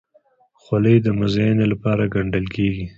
خولۍ 0.61 0.95
د 1.05 1.07
مزینۍ 1.19 1.65
لپاره 1.73 2.03
ګنډل 2.13 2.45
کېږي. 2.55 2.85